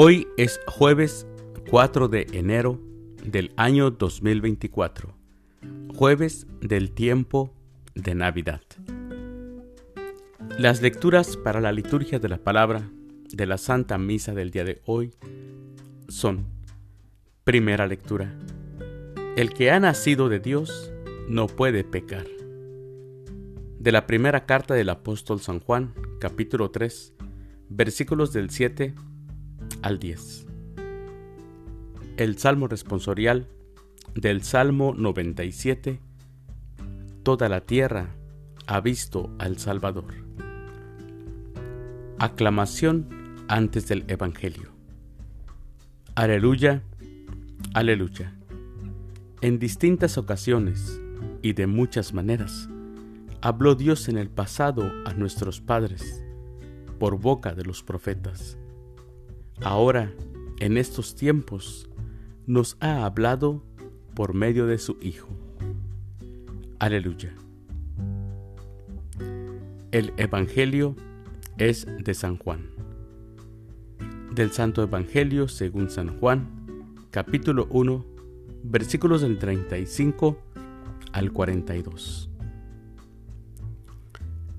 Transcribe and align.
Hoy 0.00 0.28
es 0.36 0.60
jueves 0.68 1.26
4 1.70 2.06
de 2.06 2.28
enero 2.30 2.80
del 3.24 3.50
año 3.56 3.90
2024, 3.90 5.12
jueves 5.92 6.46
del 6.60 6.92
tiempo 6.92 7.52
de 7.96 8.14
Navidad. 8.14 8.60
Las 10.56 10.82
lecturas 10.82 11.36
para 11.36 11.60
la 11.60 11.72
liturgia 11.72 12.20
de 12.20 12.28
la 12.28 12.38
palabra 12.38 12.88
de 13.32 13.46
la 13.46 13.58
Santa 13.58 13.98
Misa 13.98 14.34
del 14.34 14.52
día 14.52 14.62
de 14.62 14.80
hoy 14.86 15.14
son, 16.06 16.46
primera 17.42 17.88
lectura, 17.88 18.32
el 19.34 19.52
que 19.52 19.72
ha 19.72 19.80
nacido 19.80 20.28
de 20.28 20.38
Dios 20.38 20.92
no 21.28 21.48
puede 21.48 21.82
pecar. 21.82 22.28
De 23.80 23.90
la 23.90 24.06
primera 24.06 24.46
carta 24.46 24.74
del 24.74 24.90
apóstol 24.90 25.40
San 25.40 25.58
Juan, 25.58 25.92
capítulo 26.20 26.70
3, 26.70 27.14
versículos 27.68 28.32
del 28.32 28.50
7 28.50 28.94
al 29.82 29.98
10. 29.98 30.46
El 32.16 32.38
Salmo 32.38 32.66
responsorial 32.66 33.48
del 34.14 34.42
Salmo 34.42 34.94
97. 34.96 36.00
Toda 37.22 37.48
la 37.48 37.60
tierra 37.60 38.16
ha 38.66 38.80
visto 38.80 39.30
al 39.38 39.58
Salvador. 39.58 40.14
Aclamación 42.18 43.08
antes 43.48 43.86
del 43.88 44.04
Evangelio. 44.08 44.70
Aleluya, 46.14 46.82
aleluya. 47.74 48.34
En 49.40 49.58
distintas 49.58 50.18
ocasiones 50.18 51.00
y 51.42 51.52
de 51.52 51.68
muchas 51.68 52.12
maneras, 52.12 52.68
habló 53.40 53.76
Dios 53.76 54.08
en 54.08 54.18
el 54.18 54.28
pasado 54.28 54.90
a 55.04 55.14
nuestros 55.14 55.60
padres 55.60 56.24
por 56.98 57.20
boca 57.20 57.54
de 57.54 57.64
los 57.64 57.84
profetas. 57.84 58.58
Ahora, 59.62 60.12
en 60.60 60.76
estos 60.76 61.16
tiempos, 61.16 61.88
nos 62.46 62.76
ha 62.80 63.04
hablado 63.04 63.64
por 64.14 64.32
medio 64.32 64.66
de 64.66 64.78
su 64.78 64.96
Hijo. 65.00 65.28
Aleluya. 66.78 67.34
El 69.90 70.12
Evangelio 70.16 70.94
es 71.56 71.88
de 71.98 72.14
San 72.14 72.36
Juan. 72.36 72.70
Del 74.32 74.52
Santo 74.52 74.80
Evangelio 74.82 75.48
según 75.48 75.90
San 75.90 76.16
Juan, 76.20 76.48
capítulo 77.10 77.66
1, 77.70 78.04
versículos 78.62 79.22
del 79.22 79.38
35 79.38 80.38
al 81.10 81.32
42. 81.32 82.30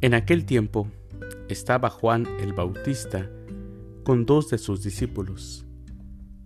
En 0.02 0.14
aquel 0.14 0.46
tiempo 0.46 0.88
estaba 1.48 1.90
Juan 1.90 2.28
el 2.42 2.52
Bautista 2.52 3.30
con 4.04 4.26
dos 4.26 4.50
de 4.50 4.58
sus 4.58 4.84
discípulos, 4.84 5.66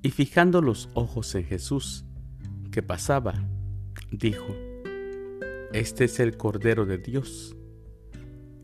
y 0.02 0.12
fijando 0.12 0.62
los 0.62 0.90
ojos 0.94 1.34
en 1.36 1.46
Jesús, 1.46 2.06
que 2.72 2.82
pasaba, 2.82 3.34
dijo, 4.12 4.56
Este 5.72 6.06
es 6.06 6.20
el 6.20 6.38
Cordero 6.38 6.86
de 6.86 6.98
Dios. 6.98 7.56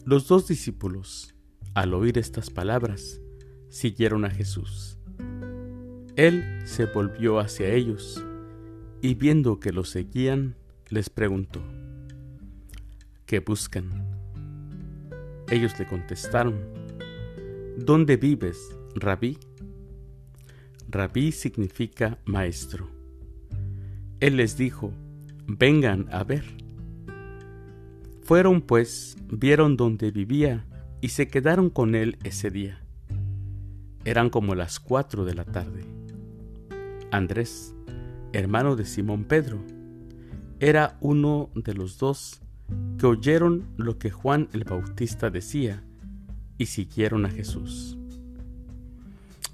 Los 0.05 0.27
dos 0.27 0.47
discípulos, 0.47 1.35
al 1.73 1.93
oír 1.93 2.17
estas 2.17 2.49
palabras, 2.49 3.21
siguieron 3.69 4.25
a 4.25 4.29
Jesús. 4.29 4.97
Él 6.15 6.43
se 6.65 6.85
volvió 6.85 7.39
hacia 7.39 7.69
ellos 7.69 8.23
y 9.01 9.13
viendo 9.13 9.59
que 9.59 9.71
lo 9.71 9.85
seguían, 9.85 10.55
les 10.89 11.09
preguntó, 11.09 11.61
¿qué 13.25 13.39
buscan? 13.39 13.89
Ellos 15.49 15.77
le 15.79 15.87
contestaron, 15.87 16.59
¿dónde 17.77 18.17
vives, 18.17 18.75
rabí? 18.99 19.37
Rabí 20.89 21.31
significa 21.31 22.17
maestro. 22.25 22.89
Él 24.19 24.37
les 24.37 24.57
dijo, 24.57 24.91
vengan 25.47 26.07
a 26.11 26.23
ver. 26.23 26.43
Fueron 28.23 28.61
pues, 28.61 29.17
vieron 29.31 29.77
dónde 29.77 30.11
vivía 30.11 30.65
y 31.01 31.09
se 31.09 31.27
quedaron 31.27 31.69
con 31.69 31.95
él 31.95 32.17
ese 32.23 32.49
día. 32.49 32.81
Eran 34.05 34.29
como 34.29 34.55
las 34.55 34.79
cuatro 34.79 35.25
de 35.25 35.35
la 35.35 35.45
tarde. 35.45 35.83
Andrés, 37.11 37.75
hermano 38.33 38.75
de 38.75 38.85
Simón 38.85 39.25
Pedro, 39.25 39.63
era 40.59 40.97
uno 41.01 41.49
de 41.55 41.73
los 41.73 41.97
dos 41.97 42.41
que 42.97 43.05
oyeron 43.05 43.65
lo 43.77 43.97
que 43.97 44.11
Juan 44.11 44.49
el 44.53 44.63
Bautista 44.63 45.29
decía 45.29 45.83
y 46.57 46.65
siguieron 46.65 47.25
a 47.25 47.29
Jesús. 47.29 47.98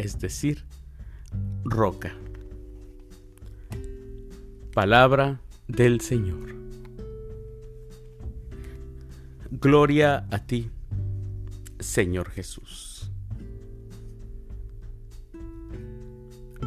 es 0.00 0.18
decir, 0.18 0.64
roca. 1.64 2.14
Palabra 4.74 5.40
del 5.68 6.00
Señor. 6.00 6.54
Gloria 9.50 10.26
a 10.30 10.38
ti, 10.46 10.70
Señor 11.78 12.30
Jesús. 12.30 13.10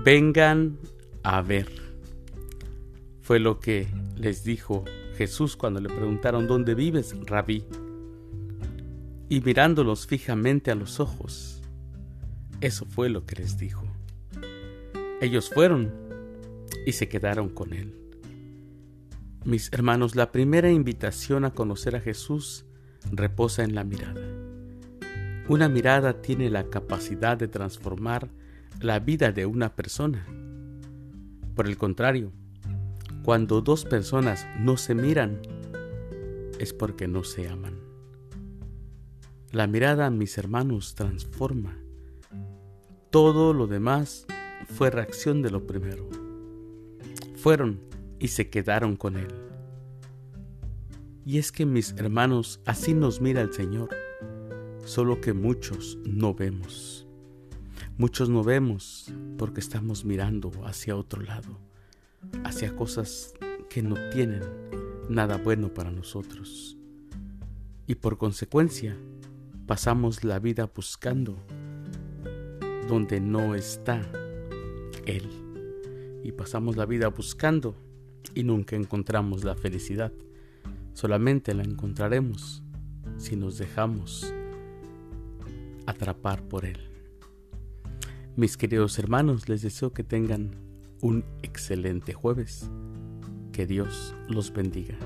Vengan 0.03 0.77
a 1.23 1.41
ver 1.41 1.83
fue 3.23 3.39
lo 3.39 3.59
que 3.59 3.87
les 4.17 4.43
dijo 4.43 4.83
Jesús 5.15 5.55
cuando 5.55 5.79
le 5.79 5.87
preguntaron 5.87 6.45
¿Dónde 6.45 6.75
vives, 6.75 7.15
rabí? 7.25 7.63
Y 9.29 9.39
mirándolos 9.39 10.05
fijamente 10.05 10.71
a 10.71 10.75
los 10.75 10.99
ojos, 10.99 11.52
eso 12.63 12.85
fue 12.85 13.09
lo 13.09 13.25
que 13.25 13.35
les 13.35 13.57
dijo. 13.57 13.83
Ellos 15.19 15.49
fueron 15.49 15.91
y 16.85 16.93
se 16.93 17.09
quedaron 17.09 17.49
con 17.49 17.73
él. 17.73 17.93
Mis 19.43 19.71
hermanos, 19.73 20.15
la 20.15 20.31
primera 20.31 20.71
invitación 20.71 21.43
a 21.43 21.53
conocer 21.53 21.97
a 21.97 21.99
Jesús 21.99 22.65
reposa 23.11 23.65
en 23.65 23.75
la 23.75 23.83
mirada. 23.83 24.21
Una 25.49 25.67
mirada 25.67 26.21
tiene 26.21 26.49
la 26.49 26.69
capacidad 26.69 27.35
de 27.35 27.49
transformar 27.49 28.29
la 28.79 28.99
vida 28.99 29.33
de 29.33 29.45
una 29.45 29.75
persona. 29.75 30.25
Por 31.55 31.67
el 31.67 31.77
contrario, 31.77 32.31
cuando 33.23 33.59
dos 33.59 33.83
personas 33.83 34.47
no 34.57 34.77
se 34.77 34.95
miran, 34.95 35.41
es 36.59 36.71
porque 36.71 37.09
no 37.09 37.25
se 37.25 37.49
aman. 37.49 37.77
La 39.51 39.67
mirada, 39.67 40.09
mis 40.09 40.37
hermanos, 40.37 40.95
transforma. 40.95 41.82
Todo 43.13 43.53
lo 43.53 43.67
demás 43.67 44.25
fue 44.65 44.89
reacción 44.89 45.43
de 45.43 45.51
lo 45.51 45.67
primero. 45.67 46.09
Fueron 47.35 47.79
y 48.17 48.29
se 48.29 48.49
quedaron 48.49 48.95
con 48.95 49.17
Él. 49.17 49.27
Y 51.23 51.37
es 51.37 51.51
que, 51.51 51.67
mis 51.67 51.91
hermanos, 51.91 52.59
así 52.65 52.95
nos 52.95 53.21
mira 53.21 53.41
el 53.41 53.53
Señor, 53.53 53.89
solo 54.83 55.21
que 55.21 55.33
muchos 55.33 55.99
no 56.03 56.33
vemos. 56.33 57.05
Muchos 57.99 58.29
no 58.29 58.43
vemos 58.43 59.13
porque 59.37 59.59
estamos 59.59 60.05
mirando 60.05 60.49
hacia 60.65 60.95
otro 60.95 61.21
lado 61.21 61.59
hacia 62.43 62.75
cosas 62.75 63.35
que 63.69 63.83
no 63.83 63.95
tienen 64.09 64.41
nada 65.07 65.37
bueno 65.37 65.71
para 65.71 65.91
nosotros. 65.91 66.79
Y 67.85 67.93
por 67.93 68.17
consecuencia, 68.17 68.97
pasamos 69.67 70.23
la 70.23 70.39
vida 70.39 70.67
buscando 70.73 71.37
donde 72.87 73.19
no 73.19 73.55
está 73.55 74.01
Él. 75.05 75.29
Y 76.23 76.31
pasamos 76.31 76.77
la 76.77 76.85
vida 76.85 77.07
buscando 77.09 77.75
y 78.33 78.43
nunca 78.43 78.75
encontramos 78.75 79.43
la 79.43 79.55
felicidad. 79.55 80.11
Solamente 80.93 81.53
la 81.53 81.63
encontraremos 81.63 82.63
si 83.17 83.35
nos 83.35 83.57
dejamos 83.57 84.33
atrapar 85.85 86.43
por 86.47 86.65
Él. 86.65 86.79
Mis 88.35 88.57
queridos 88.57 88.97
hermanos, 88.97 89.47
les 89.49 89.61
deseo 89.61 89.93
que 89.93 90.03
tengan 90.03 90.55
un 91.01 91.25
excelente 91.43 92.13
jueves. 92.13 92.69
Que 93.51 93.67
Dios 93.67 94.15
los 94.27 94.51
bendiga. 94.51 94.97